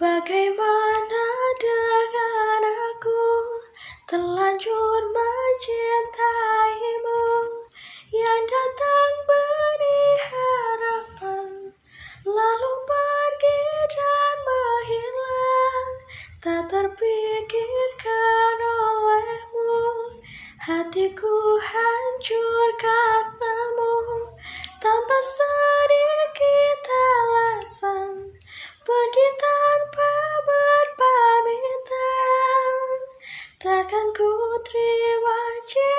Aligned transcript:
Bagaimana 0.00 1.24
dengan 1.60 2.62
aku? 2.88 3.20
Terlanjur 4.08 5.00
mencintaimu. 5.12 6.24
Yang 8.08 8.42
datang 8.48 9.12
beri 9.28 10.00
harapan. 10.24 11.76
Lalu 12.24 12.72
pergi 12.88 13.60
dan 13.92 14.36
menghilang. 14.48 15.92
Tak 16.40 16.64
terpikirkan 16.72 18.56
olehmu. 18.56 19.84
Hatiku 20.64 21.60
pergi 29.10 29.28
tanpa 29.42 30.14
berpamitan 30.46 31.98
Takkan 33.58 34.06
ku 34.14 34.30
terima 34.62 35.38
cinta. 35.66 35.89